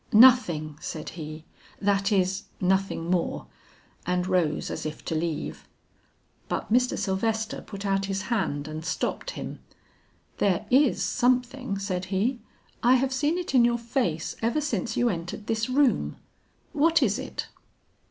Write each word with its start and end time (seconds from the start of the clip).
"Nothing," 0.11 0.79
said 0.81 1.09
he, 1.09 1.45
"that 1.79 2.11
is, 2.11 2.45
nothing 2.59 3.11
more;" 3.11 3.45
and 4.03 4.25
rose 4.25 4.71
as 4.71 4.83
if 4.83 5.05
to 5.05 5.13
leave. 5.13 5.67
But 6.49 6.73
Mr. 6.73 6.97
Sylvester 6.97 7.61
put 7.61 7.85
out 7.85 8.05
his 8.05 8.23
hand 8.23 8.67
and 8.67 8.83
stopped 8.83 9.29
him. 9.29 9.59
"There 10.39 10.65
is 10.71 11.03
something," 11.03 11.77
said 11.77 12.05
he. 12.05 12.39
"I 12.81 12.95
have 12.95 13.13
seen 13.13 13.37
it 13.37 13.53
in 13.53 13.63
your 13.63 13.77
face 13.77 14.35
ever 14.41 14.59
since 14.59 14.97
you 14.97 15.07
entered 15.07 15.45
this 15.45 15.69
room. 15.69 16.15
What 16.73 17.03
is 17.03 17.19
it?" 17.19 17.49